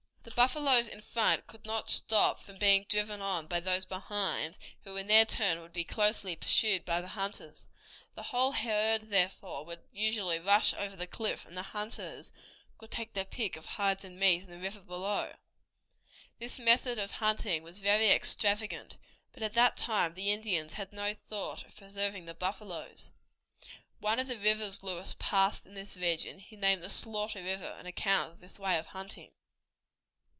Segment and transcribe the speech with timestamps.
[0.23, 5.07] The buffaloes in front could not stop being driven on by those behind, who in
[5.07, 7.67] their turn would be closely pursued by the hunters.
[8.13, 12.31] The whole herd, therefore, would usually rush over the cliff, and the hunters
[12.77, 15.33] could take their pick of hides and meat in the river below.
[16.37, 18.99] This method of hunting was very extravagant,
[19.33, 23.11] but at that time the Indians had no thought of preserving the buffaloes.
[23.99, 27.87] One of the rivers Lewis passed in this region he named the Slaughter River, on
[27.87, 29.31] account of this way of hunting.